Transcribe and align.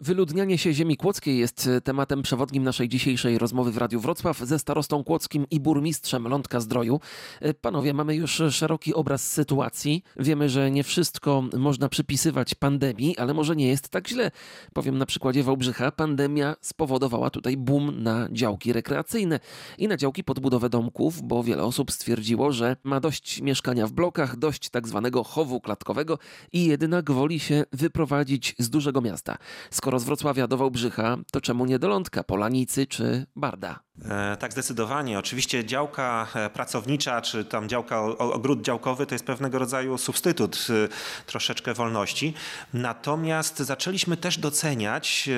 Wyludnianie 0.00 0.58
się 0.58 0.72
ziemi 0.72 0.96
kłodzkiej 0.96 1.38
jest 1.38 1.66
e, 1.66 1.80
tematem 1.80 2.22
przewodnim 2.22 2.64
naszej 2.64 2.88
dzisiejszej 2.88 3.38
rozmowy 3.38 3.72
w 3.72 3.76
Radiu 3.76 4.00
Wrocław 4.00 4.38
ze 4.38 4.58
starostą 4.58 5.04
kłodzkim 5.04 5.46
i 5.50 5.60
burmistrzem 5.60 6.28
Lądka 6.28 6.60
Zdroju. 6.60 7.00
E, 7.40 7.54
Panowie, 7.54 7.94
mamy 7.94 8.14
już 8.14 8.42
szeroki 8.50 8.94
obraz 8.94 9.32
sytuacji. 9.32 10.02
Wiemy, 10.16 10.48
że 10.48 10.70
nie 10.70 10.84
wszystko 10.84 11.44
można 11.58 11.88
przypisywać 11.88 12.54
pandemii, 12.54 13.18
ale 13.18 13.34
może 13.34 13.56
nie 13.56 13.68
jest 13.68 13.88
tak 13.88 14.08
źle. 14.08 14.30
Powiem 14.72 14.98
na 14.98 15.06
przykładzie 15.06 15.42
Wałbrzycha, 15.42 15.92
pandemia 15.92 16.56
spowodowała 16.60 17.30
tutaj 17.30 17.56
boom 17.56 18.02
na 18.02 18.28
działki 18.32 18.72
rekreacyjne 18.72 19.40
i 19.78 19.88
na 19.88 19.96
działki 19.96 20.24
pod 20.24 20.40
budowę 20.40 20.68
domków, 20.68 21.22
bo 21.22 21.42
wiele 21.42 21.64
osób 21.64 21.90
stwierdziło, 21.90 22.52
że 22.52 22.76
ma 22.84 23.00
dość 23.00 23.40
mieszkania 23.40 23.86
w 23.86 23.92
blokach, 23.92 24.36
dość 24.36 24.70
tak 24.70 24.88
zwanego 24.88 25.24
chowu 25.24 25.60
klatkowego 25.60 26.18
i 26.52 26.64
jednak 26.64 27.10
woli 27.10 27.40
się 27.40 27.64
wyprowadzić 27.72 28.54
z 28.58 28.70
dużego 28.70 29.00
miasta. 29.00 29.38
Skoro 29.86 29.98
z 29.98 30.04
Wrocławia 30.04 30.46
do 30.46 30.56
Wałbrzycha, 30.56 31.16
to 31.32 31.40
czemu 31.40 31.66
nie 31.66 31.78
do 31.78 31.88
Lądka, 31.88 32.24
Polanicy 32.24 32.86
czy 32.86 33.26
Barda? 33.36 33.80
E, 34.04 34.36
Tak, 34.36 34.52
zdecydowanie. 34.52 35.18
Oczywiście 35.18 35.64
działka 35.64 36.26
e, 36.34 36.50
pracownicza, 36.50 37.20
czy 37.20 37.44
tam 37.44 37.68
działka, 37.68 38.02
ogród 38.02 38.62
działkowy 38.62 39.06
to 39.06 39.14
jest 39.14 39.24
pewnego 39.24 39.58
rodzaju 39.58 39.98
substytut 39.98 40.66
e, 40.70 40.88
troszeczkę 41.26 41.74
wolności. 41.74 42.34
Natomiast 42.74 43.58
zaczęliśmy 43.58 44.16
też 44.16 44.38
doceniać 44.38 45.28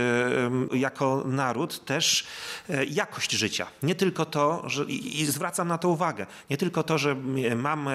e, 0.73 0.77
jako 0.77 1.25
naród 1.27 1.85
też 1.85 2.27
jakość 2.91 3.33
życia. 3.33 3.67
Nie 3.83 3.95
tylko 3.95 4.25
to, 4.25 4.63
że, 4.67 4.85
i 4.85 5.27
zwracam 5.27 5.69
na 5.69 5.79
to 5.79 5.89
uwagę, 5.89 6.27
nie 6.51 6.57
tylko 6.57 6.83
to, 6.83 6.99
że 6.99 7.17
mam 7.57 7.89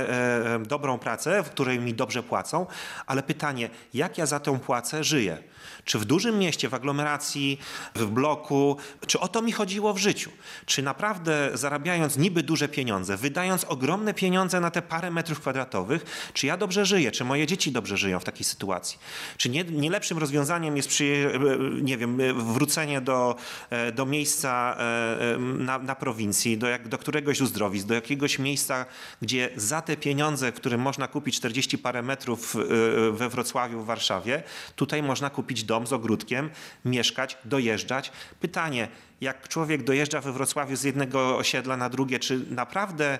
dobrą 0.67 0.99
pracę, 0.99 1.43
w 1.43 1.49
której 1.49 1.79
mi 1.79 1.93
dobrze 1.93 2.23
płacą, 2.23 2.65
ale 3.05 3.23
pytanie, 3.23 3.69
jak 3.93 4.17
ja 4.17 4.25
za 4.25 4.39
tą 4.39 4.59
płacę 4.59 5.03
żyję? 5.03 5.37
Czy 5.85 5.99
w 5.99 6.05
dużym 6.05 6.39
mieście, 6.43 6.69
w 6.69 6.73
aglomeracji, 6.73 7.59
w 7.95 8.05
bloku, 8.05 8.77
czy 9.07 9.19
o 9.19 9.27
to 9.27 9.41
mi 9.41 9.51
chodziło 9.51 9.93
w 9.93 9.97
życiu? 9.97 10.31
Czy 10.65 10.83
naprawdę 10.83 11.49
zarabiając 11.53 12.17
niby 12.17 12.43
duże 12.43 12.67
pieniądze, 12.67 13.17
wydając 13.17 13.63
ogromne 13.63 14.13
pieniądze 14.13 14.59
na 14.59 14.71
te 14.71 14.81
parę 14.81 15.11
metrów 15.11 15.39
kwadratowych, 15.39 16.31
czy 16.33 16.47
ja 16.47 16.57
dobrze 16.57 16.85
żyję? 16.85 17.11
Czy 17.11 17.23
moje 17.23 17.47
dzieci 17.47 17.71
dobrze 17.71 17.97
żyją 17.97 18.19
w 18.19 18.23
takiej 18.23 18.45
sytuacji? 18.45 18.99
Czy 19.37 19.49
nie, 19.49 19.63
nie 19.63 19.89
lepszym 19.89 20.17
rozwiązaniem 20.17 20.77
jest, 20.77 20.89
przy, 20.89 21.39
nie 21.81 21.97
wiem, 21.97 22.17
wrócenie 22.53 23.01
do, 23.01 23.35
e, 23.69 23.91
do 23.91 24.05
miejsca 24.05 24.77
e, 24.79 25.37
na, 25.39 25.79
na 25.79 25.95
prowincji, 25.95 26.57
do, 26.57 26.67
jak, 26.67 26.87
do 26.87 26.97
któregoś 26.97 27.41
uzdrowisk, 27.41 27.87
do 27.87 27.93
jakiegoś 27.93 28.39
miejsca, 28.39 28.85
gdzie 29.21 29.49
za 29.55 29.81
te 29.81 29.97
pieniądze, 29.97 30.51
które 30.51 30.77
można 30.77 31.07
kupić 31.07 31.35
40 31.35 31.77
parę 31.77 32.01
metrów 32.01 32.55
e, 32.55 33.11
we 33.11 33.29
Wrocławiu, 33.29 33.81
w 33.81 33.85
Warszawie, 33.85 34.43
tutaj 34.75 35.03
można 35.03 35.29
kupić 35.29 35.63
dom 35.63 35.87
z 35.87 35.93
ogródkiem, 35.93 36.32
mieszkać, 36.85 37.37
dojeżdżać. 37.45 38.11
Pytanie, 38.39 38.87
jak 39.21 39.47
człowiek 39.47 39.83
dojeżdża 39.83 40.21
we 40.21 40.31
Wrocławiu 40.31 40.75
z 40.75 40.83
jednego 40.83 41.37
osiedla 41.37 41.77
na 41.77 41.89
drugie, 41.89 42.19
czy 42.19 42.39
naprawdę 42.49 43.19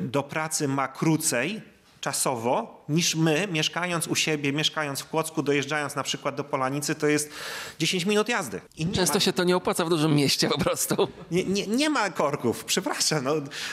do 0.00 0.22
pracy 0.22 0.68
ma 0.68 0.88
krócej 0.88 1.62
czasowo 2.00 2.84
niż 2.88 3.14
my, 3.14 3.48
mieszkając 3.52 4.06
u 4.06 4.14
siebie, 4.14 4.52
mieszkając 4.52 5.00
w 5.00 5.08
Kłodzku, 5.08 5.42
dojeżdżając 5.42 5.96
na 5.96 6.02
przykład 6.02 6.34
do 6.34 6.44
Polanicy, 6.44 6.94
to 6.94 7.06
jest 7.06 7.30
10 7.78 8.06
minut 8.06 8.28
jazdy. 8.28 8.60
Często 8.94 9.14
ma- 9.14 9.20
się 9.20 9.32
to 9.32 9.44
nie 9.44 9.56
opłaca 9.56 9.84
w 9.84 9.88
dużym 9.88 10.14
mieście 10.14 10.48
po 10.48 10.58
prostu. 10.58 11.08
nie, 11.30 11.44
nie, 11.44 11.66
nie 11.66 11.90
ma 11.90 12.10
korków, 12.10 12.64
przepraszam. 12.64 13.24
No, 13.24 13.32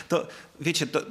to, 0.10 0.28
wiecie, 0.62 0.88
to, 0.88 1.02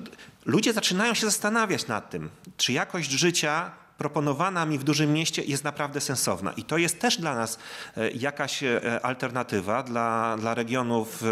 ludzie 0.47 0.73
zaczynają 0.73 1.15
się 1.15 1.27
zastanawiać 1.27 1.87
nad 1.87 2.11
tym, 2.11 2.31
czy 2.57 2.73
jakość 2.73 3.11
życia 3.11 3.71
proponowana 4.03 4.67
mi 4.67 4.79
w 4.79 4.85
dużym 4.85 5.13
mieście 5.13 5.43
jest 5.43 5.65
naprawdę 5.65 6.01
sensowna. 6.01 6.53
I 6.53 6.65
to 6.65 6.79
jest 6.79 7.01
też 7.01 7.19
dla 7.19 7.35
nas 7.35 7.59
e, 7.97 8.11
jakaś 8.11 8.63
e, 8.63 9.01
alternatywa 9.03 9.83
dla, 9.83 10.37
dla 10.41 10.55
regionów, 10.55 11.23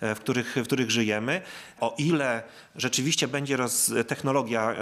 e, 0.00 0.14
w 0.14 0.18
których, 0.20 0.56
w 0.56 0.62
których 0.62 0.90
żyjemy. 0.90 1.42
O 1.80 1.94
ile 1.98 2.42
rzeczywiście 2.76 3.28
będzie 3.28 3.56
roz, 3.56 3.92
technologia 4.06 4.74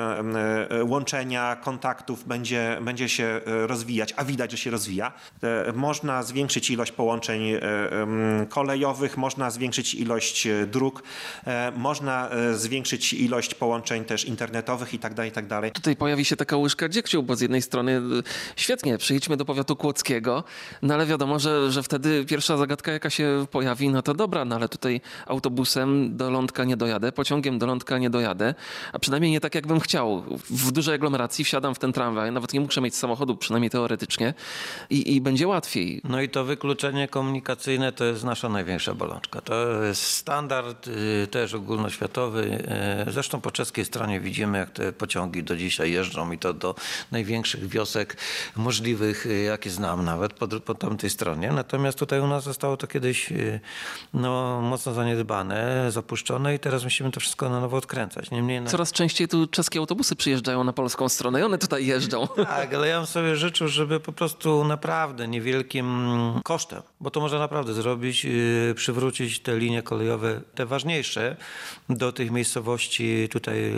łączenia, 0.83 1.57
kontaktów 1.57 2.25
będzie, 2.29 2.79
będzie 2.83 3.09
się 3.09 3.41
rozwijać, 3.45 4.15
a 4.17 4.25
widać, 4.25 4.51
że 4.51 4.57
się 4.57 4.71
rozwija, 4.71 5.13
można 5.75 6.23
zwiększyć 6.23 6.71
ilość 6.71 6.93
połączeń 6.93 7.43
kolejowych, 8.49 9.17
można 9.17 9.51
zwiększyć 9.51 9.95
ilość 9.95 10.49
dróg, 10.67 11.03
można 11.77 12.31
zwiększyć 12.55 13.13
ilość 13.13 13.55
połączeń 13.55 14.05
też 14.05 14.25
internetowych 14.25 14.95
i 14.95 14.99
tak 14.99 15.15
dalej, 15.15 15.31
i 15.31 15.33
tak. 15.33 15.45
Tutaj 15.73 15.97
pojawi 15.97 16.25
się 16.25 16.37
taka 16.37 16.57
łyżka 16.57 16.89
dziegciu, 16.89 17.23
bo 17.33 17.37
z 17.37 17.41
jednej 17.41 17.63
strony 17.63 17.93
y, 17.93 18.23
świetnie, 18.57 18.99
przyjedźmy 18.99 19.37
do 19.37 19.45
powiatu 19.45 19.77
kłodzkiego, 19.77 20.45
no 20.83 20.95
ale 20.95 21.07
wiadomo, 21.07 21.39
że, 21.39 21.73
że 21.73 21.83
wtedy 21.83 22.25
pierwsza 22.25 22.57
zagadka 22.57 22.93
jaka 22.93 23.11
się 23.11 23.47
pojawi, 23.51 23.89
no 23.89 24.03
to 24.03 24.15
dobra, 24.15 24.45
no 24.45 24.57
ale 24.57 24.69
tutaj 24.69 25.01
autobusem 25.27 26.17
do 26.17 26.31
Lądka 26.31 26.65
nie 26.65 26.77
dojadę, 26.77 27.13
pociągiem 27.13 27.59
do 27.59 27.67
Lądka 27.67 27.99
nie 27.99 28.11
dojadę, 28.11 28.55
a 28.93 28.99
przynajmniej 28.99 29.33
nie 29.33 29.41
tak 29.41 29.55
jakbym 29.55 29.81
chciał. 29.81 30.23
W 30.51 30.73
dużej 30.73 30.95
aglomeracji 30.95 31.45
wsiadam 31.45 31.75
w 31.75 31.79
ten 31.79 31.93
tramwaj, 31.93 32.33
nawet 32.33 32.53
nie 32.53 32.61
muszę 32.61 32.81
mieć 32.81 32.97
samochodu, 32.97 33.37
przynajmniej 33.37 33.71
teoretycznie 33.71 34.35
i, 34.91 35.15
i 35.15 35.21
będzie 35.21 35.49
łatwiej. 35.49 36.01
No 36.05 36.21
i 36.21 36.29
to 36.29 36.45
wykluczenie 36.45 37.09
komunikacyjne 37.09 37.93
to 37.93 38.05
jest 38.05 38.25
nasza 38.25 38.49
największa 38.49 38.95
bolączka. 38.95 39.41
To 39.41 39.83
jest 39.83 40.03
standard 40.03 40.89
y, 40.89 41.27
też 41.31 41.55
ogólnoświatowy. 41.55 42.65
Y, 43.09 43.13
Zresztą 43.13 43.41
po 43.41 43.51
czeskiej 43.51 43.85
stronie 43.85 44.21
widzimy, 44.21 44.59
jak 44.59 44.71
te 44.71 44.93
pociągi 44.93 45.43
do 45.43 45.57
dzisiaj 45.57 45.93
jeżdżą 45.93 46.33
i 46.33 46.39
to 46.39 46.55
do 46.55 46.75
największych 47.23 47.69
wiosek 47.69 48.17
możliwych, 48.57 49.27
y, 49.27 49.43
jakie 49.43 49.71
znam 49.71 50.05
nawet 50.05 50.33
po, 50.33 50.49
po 50.49 50.75
tamtej 50.75 51.11
stronie. 51.11 51.53
Natomiast 51.53 51.99
tutaj 51.99 52.21
u 52.21 52.27
nas 52.27 52.45
zostało 52.45 52.77
to 52.77 52.87
kiedyś 52.87 53.33
y, 53.33 53.61
no, 54.15 54.61
mocno 54.63 54.93
zaniedbane, 54.93 55.87
zapuszczone 55.91 56.55
i 56.55 56.59
teraz 56.59 56.85
musimy 56.85 57.11
to 57.11 57.21
wszystko 57.21 57.49
na 57.49 57.61
nowo 57.61 57.77
odkręcać. 57.77 58.31
Niemniej 58.31 58.61
na... 58.61 58.71
Coraz 58.71 58.93
częściej 58.93 59.29
tu 59.29 59.47
czeskie 59.47 59.79
autobusy 59.79 60.17
przyjeżdżają 60.17 60.65
na 60.65 60.73
polską 60.73 61.09
stronę 61.09 61.41
i 61.41 61.43
one 61.43 61.59
tutaj 61.59 61.87
jeżdżą. 61.87 62.29
Tak, 62.63 62.75
ale 62.75 62.89
ja 62.89 62.97
bym 62.99 63.07
sobie 63.07 63.37
życzył, 63.37 63.69
żeby 63.69 64.01
po 64.01 64.13
prostu 64.13 64.65
naprawdę 64.65 65.29
niewielkim 65.29 65.87
kosztem, 66.45 66.83
bo 67.01 67.11
to 67.11 67.21
można 67.21 67.39
naprawdę 67.39 67.75
zrobić, 67.75 68.25
yy, 68.25 68.75
przywrócić 68.77 69.41
te 69.41 69.59
linie 69.59 69.83
kolejowe, 69.83 70.41
te 70.55 70.67
ważniejsze, 70.67 71.37
do 71.89 72.13
tych 72.13 72.31
miejscowości 72.31 73.29
tutaj 73.31 73.73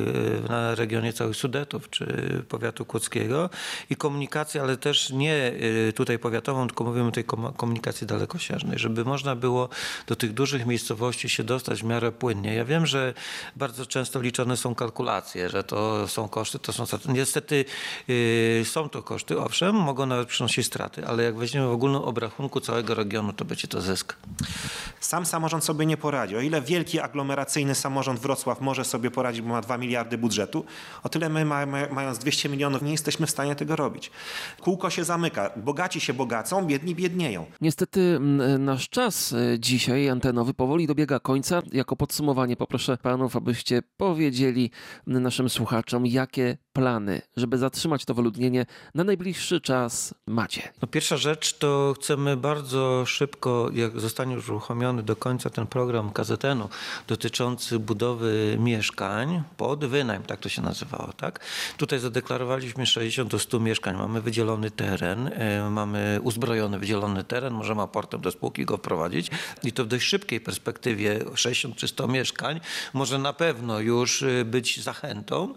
na 0.49 0.75
regionie 0.75 1.13
całych 1.13 1.37
Sudetów 1.37 1.91
czy 1.91 2.07
powiatu 2.49 2.85
kłodzkiego 2.85 3.24
i 3.91 3.97
komunikację, 3.97 4.63
ale 4.63 4.77
też 4.77 5.11
nie 5.11 5.53
yy, 5.87 5.93
tutaj 5.93 6.19
powiatową, 6.19 6.67
tylko 6.67 6.85
mówimy 6.85 7.13
tej 7.13 7.25
kom- 7.25 7.53
komunikacji 7.53 8.07
dalekosiężnej, 8.07 8.79
żeby 8.79 9.05
można 9.05 9.37
było 9.37 9.69
do 10.07 10.17
tych 10.17 10.33
dużych 10.33 10.67
miejscowości 10.67 11.29
się 11.29 11.45
dostać 11.45 11.83
w 11.83 11.85
miarę 11.85 12.13
płynnie. 12.13 12.55
Ja 12.55 12.65
wiem, 12.65 12.87
że 12.87 13.15
bardzo 13.57 13.87
często 13.87 14.21
liczone 14.21 14.57
są 14.57 14.75
kalkulacje, 14.75 15.49
że 15.51 15.65
to 15.65 16.09
są 16.09 16.29
koszty, 16.29 16.59
to 16.59 16.73
są 16.73 16.87
straty. 16.87 17.09
Niestety 17.13 17.65
yy, 18.09 18.65
są 18.65 18.89
to 18.89 19.03
koszty, 19.03 19.41
owszem, 19.41 19.77
mogą 19.77 20.07
nawet 20.07 20.29
przynosić 20.29 20.67
straty, 20.67 21.07
ale 21.07 21.23
jak 21.23 21.37
weźmiemy 21.37 21.67
w 21.67 21.73
ogólnym 21.73 22.03
obrachunku 22.03 22.61
całego 22.61 22.95
regionu, 22.95 23.33
to 23.33 23.45
będzie 23.45 23.69
to 23.69 23.81
zysk. 23.81 24.17
Sam 25.01 25.27
samorząd 25.27 25.65
sobie 25.65 25.87
nie 25.87 25.97
poradzi. 25.97 26.37
O 26.37 26.41
ile 26.41 26.63
wielki 26.63 27.01
aglomeracyjny 27.01 27.75
samorząd 27.75 28.21
Wrocław 28.21 28.61
może 28.61 28.85
sobie 28.85 29.11
poradzić, 29.11 29.43
bo 29.43 29.49
ma 29.49 29.61
2 29.61 29.79
miliardy 29.79 30.19
budżetu, 30.19 30.65
o 31.03 31.09
tyle 31.09 31.29
my 31.29 31.45
ma, 31.45 31.67
ma, 31.67 31.79
mając 31.91 32.19
200 32.19 32.49
milionów 32.49 32.83
nie 32.83 32.93
jesteśmy 32.93 33.14
w 33.27 33.31
stanie 33.31 33.55
tego 33.55 33.77
robić. 33.77 34.11
Kółko 34.61 34.91
się 34.91 35.05
zamyka. 35.05 35.51
Bogaci 35.57 36.01
się 36.01 36.15
bogacą, 36.15 36.67
biedni 36.67 36.95
biednieją. 36.95 37.47
Niestety 37.61 38.01
m, 38.01 38.65
nasz 38.65 38.89
czas 38.89 39.33
y, 39.33 39.57
dzisiaj 39.59 40.09
antenowy 40.09 40.55
powoli 40.55 40.87
dobiega 40.87 41.21
końca. 41.21 41.63
Jako 41.73 41.97
podsumowanie 41.97 42.57
poproszę 42.57 42.97
panów, 42.97 43.37
abyście 43.37 43.83
powiedzieli 43.97 44.71
naszym 45.07 45.49
słuchaczom, 45.49 46.07
jakie 46.07 46.57
plany, 46.73 47.23
żeby 47.37 47.59
zatrzymać 47.59 48.05
to 48.05 48.15
wyludnienie 48.15 48.67
na 48.95 49.05
najbliższy 49.05 49.61
czas 49.61 50.15
macie. 50.27 50.73
No 50.83 50.89
pierwsza 50.89 51.17
rzecz 51.17 51.59
to 51.59 51.95
chcemy 51.99 52.37
bardzo 52.37 53.05
szybko, 53.07 53.71
jak 53.73 54.01
zostanie 54.01 54.35
już 54.35 54.49
uruchomiony 54.49 55.03
do 55.03 55.17
końca 55.17 55.51
ten 55.51 55.67
program 55.67 56.11
KZN-u 56.13 56.69
dotyczący 57.07 57.79
budowy 57.79 58.57
mieszkań 58.61 59.43
pod 59.57 59.85
wynajem, 59.85 60.23
tak 60.23 60.41
to 60.41 60.49
się 60.49 60.63
nazywało, 60.63 61.13
tak? 61.13 61.41
Tutaj 61.77 61.99
zadeklarowaliśmy 61.99 62.87
60 63.05 63.31
do 63.31 63.39
100 63.39 63.61
mieszkań, 63.61 63.97
mamy 63.97 64.21
wydzielony 64.21 64.71
teren, 64.71 65.31
e, 65.33 65.71
mamy 65.71 66.21
uzbrojony 66.23 66.79
wydzielony 66.79 67.25
teren, 67.25 67.55
możemy 67.55 67.83
aportem 67.83 68.21
do 68.21 68.31
spółki 68.31 68.65
go 68.65 68.77
wprowadzić 68.77 69.31
i 69.63 69.73
to 69.73 69.85
w 69.85 69.87
dość 69.87 70.07
szybkiej 70.07 70.41
perspektywie 70.41 71.21
60 71.35 71.77
czy 71.77 71.89
100 71.89 72.09
mieszkań 72.09 72.61
może 72.93 73.19
na 73.19 73.33
pewno 73.33 73.81
już 73.81 74.23
e, 74.23 74.45
być 74.45 74.83
zachętą. 74.83 75.55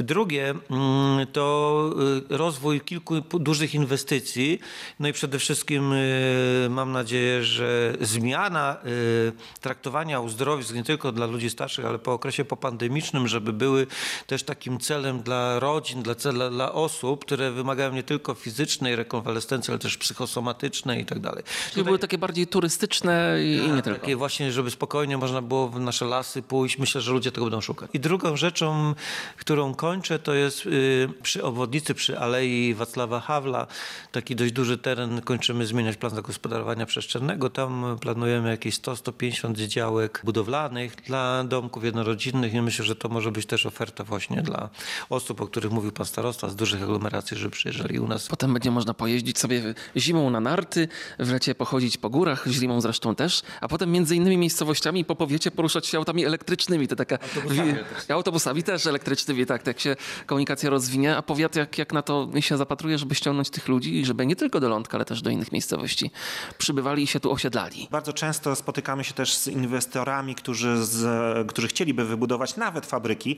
Drugie 0.00 0.50
mm, 0.50 1.26
to 1.32 1.90
y, 2.30 2.36
rozwój 2.36 2.80
kilku 2.80 3.20
dużych 3.20 3.74
inwestycji, 3.74 4.60
no 5.00 5.08
i 5.08 5.12
przede 5.12 5.38
wszystkim 5.38 5.92
y, 5.92 6.66
mam 6.70 6.92
nadzieję, 6.92 7.44
że 7.44 7.94
zmiana 8.00 8.76
y, 8.86 9.60
traktowania 9.60 10.20
uzdrowisk 10.20 10.74
nie 10.74 10.84
tylko 10.84 11.12
dla 11.12 11.26
ludzi 11.26 11.50
starszych, 11.50 11.84
ale 11.84 11.98
po 11.98 12.12
okresie 12.12 12.44
popandemicznym, 12.44 13.28
żeby 13.28 13.52
były 13.52 13.86
też 14.26 14.42
takim 14.42 14.80
celem 14.80 15.22
dla 15.22 15.60
rodzin, 15.60 16.02
dla, 16.02 16.14
dla 16.50 16.72
osób, 16.72 16.85
osób, 16.86 17.24
które 17.24 17.50
wymagają 17.50 17.92
nie 17.92 18.02
tylko 18.02 18.34
fizycznej 18.34 18.96
rekonwalescencji, 18.96 19.70
ale 19.70 19.78
też 19.78 19.96
psychosomatycznej 19.96 21.02
i 21.02 21.04
tak 21.04 21.20
dalej. 21.20 21.44
Czyli 21.72 21.84
były 21.84 21.98
takie 21.98 22.18
bardziej 22.18 22.46
turystyczne 22.46 23.38
i, 23.44 23.56
i 23.56 23.72
nie 23.72 23.82
tylko. 23.82 24.00
Takie 24.00 24.16
właśnie, 24.16 24.52
żeby 24.52 24.70
spokojnie 24.70 25.16
można 25.18 25.42
było 25.42 25.68
w 25.68 25.80
nasze 25.80 26.04
lasy 26.04 26.42
pójść. 26.42 26.78
Myślę, 26.78 27.00
że 27.00 27.12
ludzie 27.12 27.32
tego 27.32 27.46
będą 27.46 27.60
szukać. 27.60 27.90
I 27.94 28.00
drugą 28.00 28.36
rzeczą, 28.36 28.94
którą 29.36 29.74
kończę, 29.74 30.18
to 30.18 30.34
jest 30.34 30.66
y, 30.66 31.08
przy 31.22 31.44
obwodnicy, 31.44 31.94
przy 31.94 32.18
Alei 32.18 32.74
Wacława 32.74 33.20
Hawla, 33.20 33.66
taki 34.12 34.36
dość 34.36 34.52
duży 34.52 34.78
teren, 34.78 35.20
kończymy 35.22 35.66
zmieniać 35.66 35.96
plan 35.96 36.14
zagospodarowania 36.14 36.86
przestrzennego. 36.86 37.50
Tam 37.50 37.96
planujemy 38.00 38.48
jakieś 38.50 38.80
100-150 38.80 39.54
działek 39.66 40.20
budowlanych 40.24 40.96
dla 41.06 41.44
domków 41.44 41.84
jednorodzinnych 41.84 42.54
i 42.54 42.60
myślę, 42.62 42.84
że 42.84 42.96
to 42.96 43.08
może 43.08 43.32
być 43.32 43.46
też 43.46 43.66
oferta 43.66 44.04
właśnie 44.04 44.42
dla 44.42 44.68
osób, 45.10 45.40
o 45.40 45.46
których 45.46 45.72
mówił 45.72 45.92
pan 45.92 46.06
starosta, 46.06 46.48
z 46.48 46.56
dużych 46.56 46.75
aglomeracji, 46.82 47.36
żeby 47.36 47.50
przyjeżdżali 47.50 47.98
u 47.98 48.08
nas. 48.08 48.26
Potem 48.28 48.52
będzie 48.54 48.70
można 48.70 48.94
pojeździć 48.94 49.38
sobie 49.38 49.74
zimą 49.96 50.30
na 50.30 50.40
narty, 50.40 50.88
w 51.18 51.30
lecie 51.32 51.54
pochodzić 51.54 51.96
po 51.96 52.10
górach, 52.10 52.44
zimą 52.48 52.80
zresztą 52.80 53.14
też, 53.14 53.42
a 53.60 53.68
potem 53.68 53.90
między 53.92 54.16
innymi 54.16 54.36
miejscowościami 54.38 55.04
po 55.04 55.16
powiecie 55.16 55.50
poruszać 55.50 55.86
się 55.86 55.98
autami 55.98 56.24
elektrycznymi. 56.24 56.88
To 56.88 56.96
taka 56.96 57.18
Autobusami 57.36 57.72
wi- 57.72 58.12
autobusami 58.12 58.62
też 58.62 58.86
elektrycznymi, 58.86 59.46
tak, 59.46 59.62
tak 59.62 59.80
się 59.80 59.96
komunikacja 60.26 60.70
rozwinie, 60.70 61.16
a 61.16 61.22
powiat 61.22 61.56
jak, 61.56 61.78
jak 61.78 61.92
na 61.92 62.02
to 62.02 62.28
się 62.40 62.56
zapatruje, 62.56 62.98
żeby 62.98 63.14
ściągnąć 63.14 63.50
tych 63.50 63.68
ludzi, 63.68 64.04
żeby 64.04 64.26
nie 64.26 64.36
tylko 64.36 64.60
do 64.60 64.68
Lądka, 64.68 64.96
ale 64.98 65.04
też 65.04 65.22
do 65.22 65.30
innych 65.30 65.52
miejscowości 65.52 66.10
przybywali 66.58 67.02
i 67.02 67.06
się 67.06 67.20
tu 67.20 67.32
osiedlali. 67.32 67.88
Bardzo 67.90 68.12
często 68.12 68.56
spotykamy 68.56 69.04
się 69.04 69.14
też 69.14 69.34
z 69.36 69.48
inwestorami, 69.48 70.34
którzy, 70.34 70.84
z, 70.84 71.48
którzy 71.48 71.68
chcieliby 71.68 72.04
wybudować 72.04 72.56
nawet 72.56 72.86
fabryki, 72.86 73.36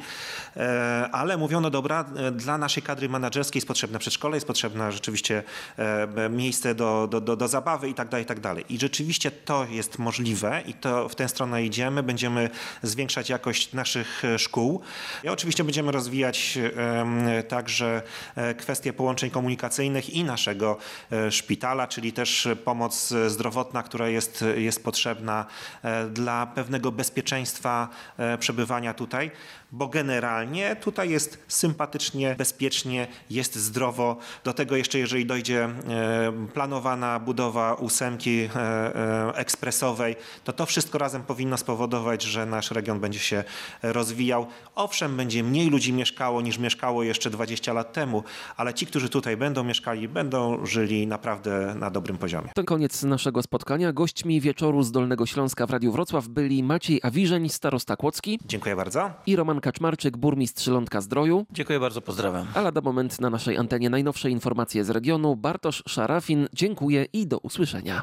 e, 0.56 1.08
ale 1.12 1.37
mówiono, 1.37 1.70
dobra, 1.70 2.05
dla 2.32 2.58
naszej 2.58 2.82
kadry 2.82 3.08
menedżerskiej 3.08 3.27
jest 3.36 3.66
potrzebne 3.66 3.98
przedszkole, 3.98 4.36
jest 4.36 4.46
potrzebne 4.46 4.92
rzeczywiście 4.92 5.42
e, 5.76 6.28
miejsce 6.28 6.75
do, 6.75 7.08
do, 7.10 7.20
do, 7.20 7.36
do 7.36 7.48
zabawy 7.48 7.88
i 7.88 7.94
tak 7.94 8.08
dalej, 8.08 8.25
i 8.25 8.26
tak 8.26 8.40
dalej. 8.40 8.64
I 8.69 8.78
rzeczywiście 8.78 9.30
to 9.30 9.66
jest 9.70 9.98
możliwe 9.98 10.62
i 10.66 10.75
to 10.75 11.08
w 11.08 11.14
tę 11.14 11.28
stronę 11.28 11.64
idziemy. 11.64 12.02
Będziemy 12.02 12.50
zwiększać 12.82 13.30
jakość 13.30 13.72
naszych 13.72 14.25
e, 14.25 14.38
szkół. 14.38 14.80
I 15.25 15.28
oczywiście 15.28 15.64
będziemy 15.64 15.92
rozwijać 15.92 16.58
em, 16.76 17.26
także 17.48 18.02
e, 18.36 18.54
kwestie 18.54 18.92
połączeń 18.92 19.30
komunikacyjnych 19.30 20.10
i 20.10 20.25
naszego 20.25 20.78
e, 21.12 21.32
szpitala, 21.32 21.86
czyli 21.86 22.12
też 22.12 22.48
pomoc 22.64 23.12
e, 23.12 23.30
zdrowotna, 23.30 23.82
która 23.82 24.08
jest, 24.08 24.44
jest 24.56 24.84
potrzebna 24.84 25.46
e, 25.82 26.08
dla 26.08 26.46
pewnego 26.46 26.92
bezpieczeństwa 26.92 27.88
e, 28.19 28.38
przebywania 28.38 28.94
tutaj, 28.94 29.30
bo 29.72 29.88
generalnie 29.88 30.76
tutaj 30.76 31.10
jest 31.10 31.44
sympatycznie, 31.48 32.34
bezpiecznie, 32.34 33.06
jest 33.31 33.56
zdrowo. 33.56 34.17
Do 34.44 34.53
tego 34.53 34.76
jeszcze, 34.76 34.99
jeżeli 34.99 35.26
dojdzie 35.26 35.65
e, 35.65 36.49
planowana 36.55 37.19
budowa 37.20 37.75
ósemki 37.75 38.41
e, 38.41 38.49
e, 38.56 39.35
ekspresowej, 39.35 40.17
to 40.44 40.53
to 40.53 40.67
wszystko 40.67 40.99
razem 40.99 41.23
powinno 41.23 41.56
spowodować, 41.56 42.23
że 42.23 42.47
nasz 42.47 42.70
region 42.70 43.00
będzie 43.00 43.19
się 43.19 43.44
rozwijał. 43.82 44.47
Owszem, 44.75 45.17
będzie 45.17 45.43
mniej 45.43 45.70
ludzi 45.70 45.93
mieszkało 45.93 46.41
niż 46.41 46.59
mieszkało 46.59 47.03
jeszcze 47.03 47.31
20 47.31 47.73
lat 47.73 47.93
temu, 47.93 48.23
ale 48.56 48.75
ci, 48.75 48.87
którzy 48.87 49.09
tutaj 49.09 49.37
będą 49.37 49.64
mieszkali, 49.64 50.09
będą 50.09 50.67
żyli 50.67 51.06
naprawdę 51.06 51.75
na 51.75 51.91
dobrym 51.91 52.19
poziomie. 52.19 52.49
To 52.55 52.64
koniec 52.64 53.03
naszego 53.03 53.43
spotkania. 53.43 53.93
Gośćmi 53.93 54.41
wieczoru 54.41 54.82
z 54.82 54.93
Dolnego 54.93 55.26
Śląska 55.26 55.67
w 55.67 55.71
Radiu 55.71 55.93
Wrocław 55.93 56.29
byli 56.29 56.62
Maciej 56.62 57.00
Awiżeń, 57.03 57.49
starosta 57.49 57.97
Kłodzki 57.97 58.38
Dziękuję 58.44 58.76
bardzo. 58.76 59.11
i 59.26 59.37
Roman 59.37 59.61
Kaczmarczyk, 59.61 60.17
burmistrz 60.17 60.67
Lądka 60.67 61.00
Zdroju. 61.00 61.47
Dziękuję 61.50 61.81
bardzo, 61.81 62.00
pozdrawiam. 62.00 62.47
A 62.55 62.61
lada 62.61 62.81
moment 63.08 63.20
na 63.20 63.31
naszej 63.31 63.56
antenie 63.56 63.90
najnowsze 63.90 64.31
informacje 64.31 64.84
z 64.84 64.90
regionu. 64.90 65.37
Bartosz 65.37 65.82
Szarafin, 65.87 66.49
dziękuję 66.52 67.06
i 67.12 67.26
do 67.26 67.38
usłyszenia. 67.38 68.02